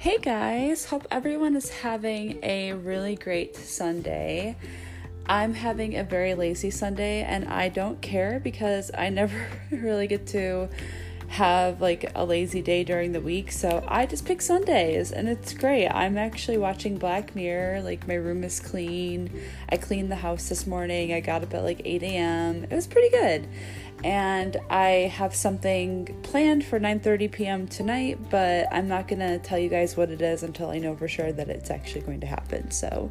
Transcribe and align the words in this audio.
Hey 0.00 0.18
guys, 0.18 0.84
hope 0.84 1.08
everyone 1.10 1.56
is 1.56 1.70
having 1.70 2.38
a 2.44 2.72
really 2.72 3.16
great 3.16 3.56
Sunday. 3.56 4.54
I'm 5.26 5.54
having 5.54 5.96
a 5.96 6.04
very 6.04 6.36
lazy 6.36 6.70
Sunday 6.70 7.22
and 7.22 7.48
I 7.48 7.68
don't 7.68 8.00
care 8.00 8.38
because 8.38 8.92
I 8.96 9.08
never 9.08 9.48
really 9.72 10.06
get 10.06 10.28
to 10.28 10.68
have 11.28 11.80
like 11.80 12.10
a 12.14 12.24
lazy 12.24 12.62
day 12.62 12.82
during 12.82 13.12
the 13.12 13.20
week. 13.20 13.52
So 13.52 13.84
I 13.86 14.06
just 14.06 14.24
pick 14.24 14.40
Sundays 14.40 15.12
and 15.12 15.28
it's 15.28 15.52
great. 15.52 15.88
I'm 15.88 16.16
actually 16.16 16.58
watching 16.58 16.96
Black 16.96 17.36
Mirror. 17.36 17.82
Like 17.82 18.08
my 18.08 18.14
room 18.14 18.42
is 18.44 18.60
clean. 18.60 19.30
I 19.68 19.76
cleaned 19.76 20.10
the 20.10 20.16
house 20.16 20.48
this 20.48 20.66
morning. 20.66 21.12
I 21.12 21.20
got 21.20 21.42
up 21.42 21.52
at 21.54 21.62
like 21.62 21.82
8 21.84 22.02
a.m. 22.02 22.64
It 22.64 22.72
was 22.72 22.86
pretty 22.86 23.10
good. 23.10 23.46
And 24.02 24.56
I 24.70 25.12
have 25.14 25.34
something 25.34 26.18
planned 26.22 26.64
for 26.64 26.78
9:30 26.78 27.32
p.m. 27.32 27.66
tonight, 27.66 28.30
but 28.30 28.68
I'm 28.70 28.86
not 28.86 29.08
to 29.08 29.38
tell 29.40 29.58
you 29.58 29.68
guys 29.68 29.96
what 29.96 30.10
it 30.10 30.22
is 30.22 30.44
until 30.44 30.70
I 30.70 30.78
know 30.78 30.94
for 30.94 31.08
sure 31.08 31.32
that 31.32 31.48
it's 31.48 31.68
actually 31.68 32.02
going 32.02 32.20
to 32.20 32.26
happen. 32.26 32.70
So 32.70 33.10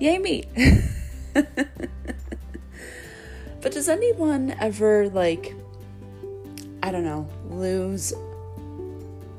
yay 0.00 0.18
me. 0.18 0.44
but 1.34 1.48
does 3.72 3.88
anyone 3.88 4.54
ever 4.60 5.08
like 5.08 5.56
I 6.82 6.90
don't 6.90 7.04
know, 7.04 7.28
lose 7.48 8.12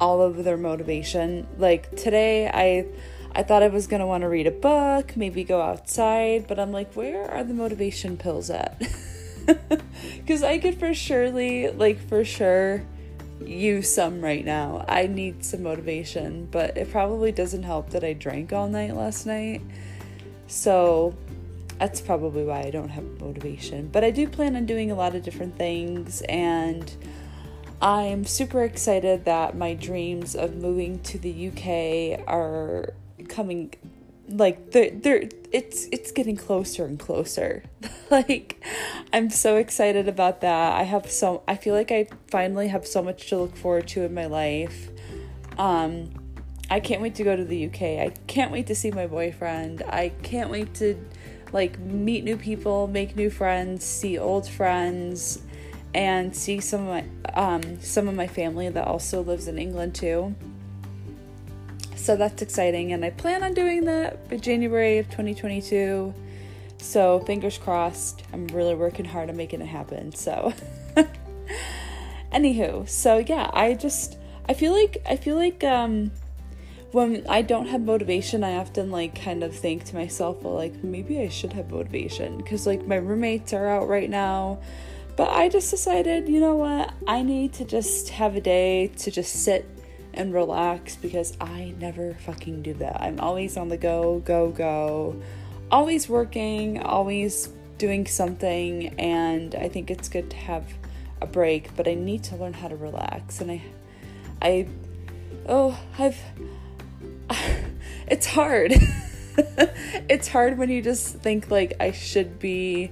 all 0.00 0.22
of 0.22 0.44
their 0.44 0.56
motivation. 0.56 1.46
Like 1.58 1.94
today 1.96 2.48
I 2.48 2.86
I 3.32 3.42
thought 3.44 3.62
I 3.62 3.68
was 3.68 3.86
going 3.86 4.00
to 4.00 4.06
want 4.06 4.22
to 4.22 4.28
read 4.28 4.48
a 4.48 4.50
book, 4.50 5.16
maybe 5.16 5.44
go 5.44 5.60
outside, 5.60 6.48
but 6.48 6.58
I'm 6.58 6.72
like, 6.72 6.94
where 6.94 7.30
are 7.30 7.44
the 7.44 7.54
motivation 7.54 8.16
pills 8.16 8.50
at? 8.50 8.82
Cuz 10.26 10.42
I 10.42 10.58
could 10.58 10.78
for 10.78 10.92
surely 10.94 11.68
like 11.68 11.98
for 11.98 12.24
sure 12.24 12.82
use 13.44 13.92
some 13.92 14.20
right 14.20 14.44
now. 14.44 14.84
I 14.88 15.06
need 15.06 15.44
some 15.44 15.62
motivation, 15.62 16.48
but 16.50 16.76
it 16.76 16.90
probably 16.90 17.32
doesn't 17.32 17.62
help 17.62 17.90
that 17.90 18.04
I 18.04 18.12
drank 18.12 18.52
all 18.52 18.68
night 18.68 18.94
last 18.94 19.26
night. 19.26 19.62
So 20.46 21.14
that's 21.78 22.00
probably 22.00 22.44
why 22.44 22.60
I 22.60 22.70
don't 22.70 22.90
have 22.90 23.04
motivation. 23.20 23.88
But 23.88 24.04
I 24.04 24.10
do 24.10 24.28
plan 24.28 24.56
on 24.56 24.66
doing 24.66 24.90
a 24.90 24.94
lot 24.94 25.14
of 25.14 25.22
different 25.22 25.56
things 25.56 26.20
and 26.22 26.94
I'm 27.82 28.26
super 28.26 28.62
excited 28.62 29.24
that 29.24 29.56
my 29.56 29.74
dreams 29.74 30.34
of 30.34 30.54
moving 30.54 31.00
to 31.04 31.18
the 31.18 31.48
UK 31.48 32.22
are 32.28 32.92
coming 33.28 33.74
like 34.28 34.70
they're, 34.72 34.90
they're 34.90 35.28
it's 35.50 35.88
it's 35.90 36.12
getting 36.12 36.36
closer 36.36 36.84
and 36.84 36.98
closer. 36.98 37.64
Like 38.10 38.60
i'm 39.12 39.30
so 39.30 39.56
excited 39.56 40.08
about 40.08 40.40
that. 40.40 40.72
I 40.72 40.82
have 40.82 41.08
so 41.08 41.44
i 41.46 41.54
feel 41.54 41.74
like 41.76 41.92
i 41.92 42.08
finally 42.26 42.66
have 42.66 42.84
so 42.84 43.02
much 43.02 43.28
to 43.28 43.36
look 43.38 43.56
forward 43.56 43.86
to 43.88 44.02
in 44.02 44.12
my 44.12 44.26
life. 44.26 44.88
Um 45.56 46.10
i 46.68 46.80
can't 46.80 47.00
wait 47.02 47.14
to 47.16 47.24
go 47.24 47.36
to 47.36 47.44
the 47.44 47.66
uk 47.66 47.80
i 47.80 48.12
can't 48.26 48.50
wait 48.50 48.66
to 48.66 48.74
see 48.74 48.90
my 48.90 49.06
boyfriend. 49.06 49.82
I 49.86 50.08
can't 50.24 50.50
wait 50.50 50.74
to 50.74 50.98
like 51.52 51.78
meet 51.78 52.24
new 52.24 52.36
people 52.36 52.88
make 52.88 53.14
new 53.14 53.30
friends 53.30 53.84
see 53.84 54.18
old 54.18 54.48
friends 54.48 55.42
and 55.94 56.34
see 56.34 56.60
some 56.60 56.86
of 56.86 56.88
my 56.88 57.04
um, 57.34 57.80
some 57.80 58.08
of 58.08 58.14
my 58.14 58.26
family 58.26 58.68
that 58.68 58.86
also 58.86 59.22
lives 59.22 59.48
in 59.48 59.58
England 59.58 59.94
too. 59.94 60.34
So 61.96 62.16
that's 62.16 62.42
exciting, 62.42 62.92
and 62.92 63.04
I 63.04 63.10
plan 63.10 63.42
on 63.42 63.54
doing 63.54 63.84
that 63.84 64.28
by 64.28 64.36
January 64.36 64.98
of 64.98 65.06
2022. 65.06 66.14
So 66.78 67.20
fingers 67.20 67.58
crossed. 67.58 68.22
I'm 68.32 68.46
really 68.48 68.74
working 68.74 69.04
hard 69.04 69.28
on 69.28 69.36
making 69.36 69.60
it 69.60 69.66
happen. 69.66 70.14
So, 70.14 70.54
anywho, 72.32 72.88
so 72.88 73.18
yeah, 73.18 73.50
I 73.52 73.74
just 73.74 74.16
I 74.48 74.54
feel 74.54 74.72
like 74.72 74.98
I 75.06 75.16
feel 75.16 75.36
like 75.36 75.62
um, 75.62 76.10
when 76.92 77.24
I 77.28 77.42
don't 77.42 77.66
have 77.66 77.82
motivation, 77.82 78.42
I 78.42 78.56
often 78.56 78.90
like 78.90 79.20
kind 79.22 79.44
of 79.44 79.54
think 79.54 79.84
to 79.86 79.94
myself, 79.94 80.42
well, 80.42 80.54
like 80.54 80.82
maybe 80.82 81.20
I 81.20 81.28
should 81.28 81.52
have 81.52 81.70
motivation 81.70 82.38
because 82.38 82.66
like 82.66 82.86
my 82.86 82.96
roommates 82.96 83.52
are 83.52 83.68
out 83.68 83.88
right 83.88 84.08
now 84.10 84.58
but 85.20 85.28
I 85.32 85.50
just 85.50 85.70
decided, 85.70 86.30
you 86.30 86.40
know 86.40 86.54
what? 86.54 86.94
I 87.06 87.20
need 87.20 87.52
to 87.52 87.66
just 87.66 88.08
have 88.08 88.36
a 88.36 88.40
day 88.40 88.86
to 89.00 89.10
just 89.10 89.44
sit 89.44 89.68
and 90.14 90.32
relax 90.32 90.96
because 90.96 91.36
I 91.38 91.74
never 91.78 92.14
fucking 92.14 92.62
do 92.62 92.72
that. 92.72 93.02
I'm 93.02 93.20
always 93.20 93.58
on 93.58 93.68
the 93.68 93.76
go, 93.76 94.20
go, 94.20 94.48
go, 94.48 95.20
always 95.70 96.08
working, 96.08 96.82
always 96.82 97.50
doing 97.76 98.06
something, 98.06 98.98
and 98.98 99.54
I 99.54 99.68
think 99.68 99.90
it's 99.90 100.08
good 100.08 100.30
to 100.30 100.36
have 100.38 100.64
a 101.20 101.26
break, 101.26 101.76
but 101.76 101.86
I 101.86 101.92
need 101.92 102.24
to 102.24 102.36
learn 102.36 102.54
how 102.54 102.68
to 102.68 102.76
relax. 102.76 103.42
And 103.42 103.50
I, 103.50 103.62
I, 104.40 104.68
oh, 105.46 105.78
I've, 105.98 106.16
it's 108.08 108.24
hard. 108.24 108.72
it's 110.08 110.28
hard 110.28 110.56
when 110.56 110.70
you 110.70 110.80
just 110.80 111.16
think 111.16 111.50
like 111.50 111.74
I 111.78 111.92
should 111.92 112.38
be 112.38 112.90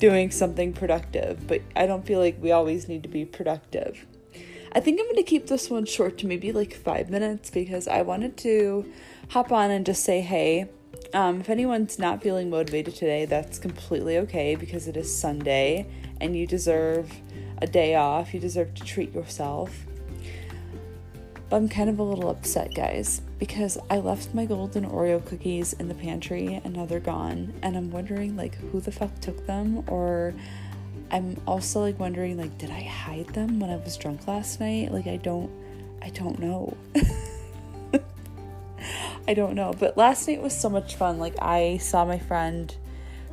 doing 0.00 0.30
something 0.30 0.72
productive, 0.72 1.46
but 1.46 1.60
I 1.76 1.86
don't 1.86 2.04
feel 2.04 2.18
like 2.18 2.42
we 2.42 2.50
always 2.50 2.88
need 2.88 3.04
to 3.04 3.08
be 3.08 3.24
productive. 3.24 4.06
I 4.72 4.80
think 4.80 4.98
I'm 4.98 5.06
going 5.06 5.16
to 5.16 5.22
keep 5.22 5.46
this 5.46 5.68
one 5.68 5.84
short 5.84 6.18
to 6.18 6.26
maybe 6.26 6.52
like 6.52 6.74
five 6.74 7.10
minutes 7.10 7.50
because 7.50 7.86
I 7.86 8.02
wanted 8.02 8.36
to 8.38 8.90
hop 9.28 9.52
on 9.52 9.70
and 9.70 9.84
just 9.84 10.02
say, 10.02 10.20
hey, 10.20 10.68
um, 11.12 11.40
if 11.40 11.50
anyone's 11.50 11.98
not 11.98 12.22
feeling 12.22 12.50
motivated 12.50 12.94
today, 12.94 13.26
that's 13.26 13.58
completely 13.58 14.16
okay 14.18 14.54
because 14.54 14.88
it 14.88 14.96
is 14.96 15.14
Sunday 15.14 15.86
and 16.20 16.36
you 16.36 16.46
deserve 16.46 17.12
a 17.60 17.66
day 17.66 17.94
off. 17.94 18.32
You 18.32 18.40
deserve 18.40 18.74
to 18.74 18.84
treat 18.84 19.12
yourself. 19.12 19.86
But 21.50 21.56
I'm 21.56 21.68
kind 21.68 21.90
of 21.90 21.98
a 21.98 22.02
little 22.04 22.30
upset, 22.30 22.74
guys, 22.76 23.22
because 23.40 23.76
I 23.90 23.98
left 23.98 24.32
my 24.34 24.46
golden 24.46 24.88
Oreo 24.88 25.24
cookies 25.26 25.72
in 25.72 25.88
the 25.88 25.94
pantry 25.94 26.60
and 26.64 26.74
now 26.74 26.86
they're 26.86 27.00
gone. 27.00 27.52
And 27.62 27.76
I'm 27.76 27.90
wondering, 27.90 28.36
like, 28.36 28.54
who 28.54 28.80
the 28.80 28.92
fuck 28.92 29.18
took 29.20 29.46
them? 29.48 29.82
Or 29.88 30.32
I'm 31.10 31.36
also 31.48 31.80
like 31.80 31.98
wondering, 31.98 32.38
like, 32.38 32.56
did 32.56 32.70
I 32.70 32.82
hide 32.82 33.26
them 33.30 33.58
when 33.58 33.68
I 33.68 33.76
was 33.76 33.96
drunk 33.96 34.28
last 34.28 34.60
night? 34.60 34.92
Like, 34.92 35.08
I 35.08 35.16
don't, 35.16 35.50
I 36.00 36.10
don't 36.10 36.38
know. 36.38 36.76
I 39.26 39.34
don't 39.34 39.56
know. 39.56 39.74
But 39.76 39.96
last 39.96 40.28
night 40.28 40.40
was 40.40 40.56
so 40.56 40.70
much 40.70 40.94
fun. 40.94 41.18
Like, 41.18 41.34
I 41.42 41.78
saw 41.78 42.04
my 42.04 42.20
friend 42.20 42.72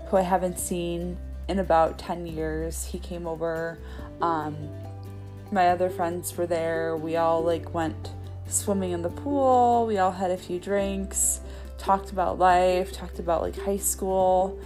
who 0.07 0.17
I 0.17 0.21
haven't 0.21 0.57
seen 0.57 1.17
in 1.47 1.59
about 1.59 1.99
10 1.99 2.25
years. 2.25 2.85
He 2.85 2.97
came 2.97 3.27
over. 3.27 3.77
Um, 4.23 4.55
my 5.51 5.69
other 5.69 5.89
friends 5.89 6.35
were 6.35 6.47
there. 6.47 6.95
We 6.95 7.15
all 7.15 7.43
like 7.43 7.73
went 7.73 8.11
swimming 8.47 8.91
in 8.91 9.01
the 9.01 9.09
pool. 9.09 9.85
We 9.87 9.97
all 9.97 10.11
had 10.11 10.31
a 10.31 10.37
few 10.37 10.59
drinks, 10.59 11.41
talked 11.77 12.11
about 12.11 12.39
life, 12.39 12.91
talked 12.91 13.19
about 13.19 13.41
like 13.41 13.57
high 13.57 13.77
school. 13.77 14.59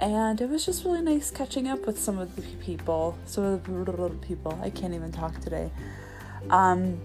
And 0.00 0.40
it 0.40 0.48
was 0.48 0.66
just 0.66 0.84
really 0.84 1.02
nice 1.02 1.30
catching 1.30 1.68
up 1.68 1.86
with 1.86 1.98
some 1.98 2.18
of 2.18 2.36
the 2.36 2.42
people, 2.42 3.16
some 3.26 3.44
of 3.44 3.64
the 3.64 3.72
little 3.72 4.10
people. 4.10 4.58
I 4.62 4.70
can't 4.70 4.94
even 4.94 5.12
talk 5.12 5.40
today. 5.40 5.70
Um, 6.50 7.00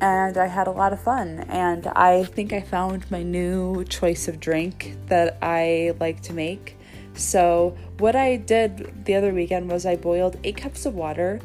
and 0.00 0.36
I 0.36 0.46
had 0.46 0.66
a 0.66 0.70
lot 0.70 0.92
of 0.92 1.00
fun. 1.00 1.40
And 1.48 1.86
I 1.88 2.24
think 2.24 2.52
I 2.52 2.60
found 2.60 3.10
my 3.10 3.22
new 3.22 3.84
choice 3.84 4.28
of 4.28 4.40
drink 4.40 4.96
that 5.06 5.38
I 5.42 5.94
like 6.00 6.22
to 6.22 6.32
make. 6.32 6.76
So, 7.14 7.76
what 7.98 8.16
I 8.16 8.36
did 8.36 9.04
the 9.04 9.14
other 9.14 9.32
weekend 9.32 9.70
was 9.70 9.86
I 9.86 9.96
boiled 9.96 10.38
eight 10.44 10.56
cups 10.56 10.86
of 10.86 10.94
water. 10.94 11.40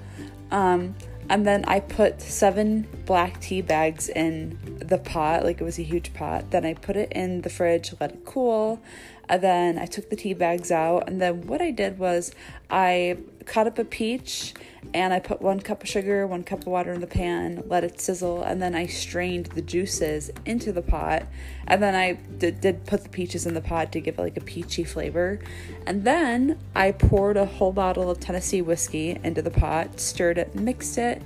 Um, 0.52 0.96
and 1.30 1.46
then 1.46 1.66
I 1.66 1.82
put 1.82 2.22
seven 2.22 2.88
black 3.06 3.42
tea 3.42 3.62
bags 3.62 4.08
in 4.08 4.58
the 4.80 4.98
pot, 4.98 5.44
like 5.44 5.60
it 5.60 5.64
was 5.64 5.78
a 5.78 5.84
huge 5.84 6.14
pot. 6.14 6.52
Then 6.52 6.66
I 6.66 6.74
put 6.74 6.96
it 6.96 7.12
in 7.12 7.42
the 7.42 7.50
fridge, 7.50 7.94
let 8.00 8.12
it 8.12 8.26
cool. 8.26 8.82
And 9.30 9.42
then 9.42 9.78
I 9.78 9.86
took 9.86 10.10
the 10.10 10.16
tea 10.16 10.34
bags 10.34 10.72
out. 10.72 11.08
And 11.08 11.22
then 11.22 11.48
what 11.48 11.62
I 11.62 11.72
did 11.72 12.00
was 12.00 12.32
I 12.70 13.18
cut 13.46 13.68
up 13.68 13.80
a 13.80 13.86
peach 13.86 14.54
and 14.94 15.14
I 15.14 15.20
put 15.20 15.42
one 15.42 15.60
cup 15.60 15.84
of 15.84 15.90
sugar, 15.90 16.26
one 16.26 16.44
cup 16.44 16.62
of 16.62 16.68
water 16.68 16.94
in 16.94 17.02
the 17.02 17.08
pan, 17.08 17.64
let 17.68 17.84
it 17.84 18.00
sizzle, 18.00 18.44
and 18.44 18.62
then 18.62 18.74
I 18.74 18.86
strained 18.86 19.48
the 19.48 19.62
juices 19.62 20.32
into 20.46 20.72
the 20.72 20.82
pot. 20.82 21.24
And 21.68 21.84
then 21.84 21.94
I 21.94 22.14
did, 22.14 22.62
did 22.62 22.86
put 22.86 23.04
the 23.04 23.10
peaches 23.10 23.46
in 23.46 23.54
the 23.54 23.62
pot 23.62 23.92
to 23.94 24.00
give 24.00 24.18
it 24.18 24.22
like 24.22 24.38
a 24.38 24.42
peachy 24.42 24.84
flavor. 24.84 25.40
And 25.86 26.04
then 26.04 26.58
I 26.76 26.92
poured 26.92 27.38
a 27.38 27.46
whole 27.46 27.74
bottle 27.74 28.10
of 28.10 28.20
Tennessee 28.20 28.62
whiskey 28.62 29.20
into 29.24 29.42
the 29.42 29.52
pot, 29.52 30.00
stirred 30.00 30.38
it, 30.38 30.56
mixed 30.56 30.98
it, 30.98 31.22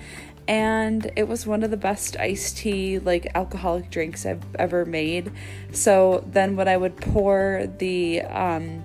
and 0.51 1.09
it 1.15 1.29
was 1.29 1.47
one 1.47 1.63
of 1.63 1.71
the 1.71 1.77
best 1.77 2.17
iced 2.17 2.57
tea 2.57 2.99
like 2.99 3.25
alcoholic 3.35 3.89
drinks 3.89 4.25
I've 4.25 4.43
ever 4.55 4.83
made. 4.83 5.31
So 5.71 6.25
then 6.27 6.57
when 6.57 6.67
I 6.67 6.75
would 6.75 6.97
pour 6.97 7.67
the 7.77 8.21
um 8.23 8.83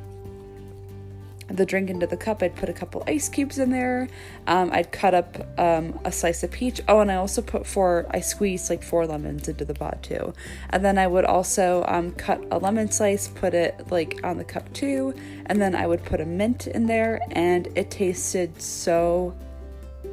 the 1.48 1.66
drink 1.66 1.90
into 1.90 2.06
the 2.06 2.16
cup, 2.16 2.42
I'd 2.42 2.54
put 2.54 2.68
a 2.68 2.72
couple 2.72 3.02
ice 3.06 3.28
cubes 3.28 3.58
in 3.58 3.70
there. 3.70 4.08
Um, 4.48 4.70
I'd 4.72 4.90
cut 4.90 5.14
up 5.14 5.58
um, 5.58 5.98
a 6.04 6.10
slice 6.10 6.42
of 6.42 6.50
peach. 6.50 6.80
Oh, 6.88 6.98
and 6.98 7.10
I 7.10 7.14
also 7.14 7.40
put 7.40 7.64
four, 7.64 8.04
I 8.10 8.18
squeezed 8.18 8.68
like 8.68 8.82
four 8.82 9.06
lemons 9.06 9.46
into 9.46 9.64
the 9.64 9.74
pot 9.74 10.02
too. 10.02 10.34
And 10.70 10.84
then 10.84 10.98
I 10.98 11.06
would 11.06 11.24
also 11.24 11.84
um, 11.86 12.10
cut 12.12 12.44
a 12.50 12.58
lemon 12.58 12.90
slice, 12.90 13.28
put 13.28 13.54
it 13.54 13.92
like 13.92 14.18
on 14.24 14.38
the 14.38 14.44
cup 14.44 14.72
too. 14.72 15.14
And 15.46 15.62
then 15.62 15.76
I 15.76 15.86
would 15.86 16.04
put 16.04 16.20
a 16.20 16.26
mint 16.26 16.66
in 16.66 16.86
there, 16.86 17.20
and 17.30 17.68
it 17.76 17.92
tasted 17.92 18.60
so 18.60 19.32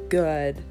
good. 0.08 0.62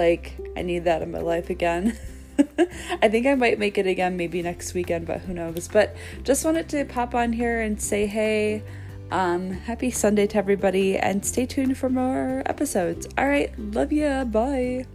Like, 0.00 0.32
I 0.56 0.62
need 0.62 0.84
that 0.84 1.02
in 1.02 1.10
my 1.10 1.20
life 1.20 1.50
again. 1.50 1.94
I 3.02 3.08
think 3.10 3.26
I 3.26 3.34
might 3.34 3.58
make 3.58 3.76
it 3.76 3.86
again 3.86 4.16
maybe 4.16 4.40
next 4.40 4.72
weekend, 4.72 5.06
but 5.06 5.20
who 5.20 5.34
knows. 5.34 5.68
But 5.68 5.94
just 6.24 6.42
wanted 6.42 6.70
to 6.70 6.86
pop 6.86 7.14
on 7.14 7.34
here 7.34 7.60
and 7.60 7.80
say 7.80 8.06
hey. 8.06 8.62
Um, 9.10 9.50
happy 9.50 9.90
Sunday 9.90 10.26
to 10.28 10.38
everybody 10.38 10.96
and 10.96 11.26
stay 11.26 11.44
tuned 11.44 11.76
for 11.76 11.90
more 11.90 12.42
episodes. 12.46 13.08
All 13.18 13.26
right, 13.26 13.52
love 13.58 13.92
ya. 13.92 14.24
Bye. 14.24 14.86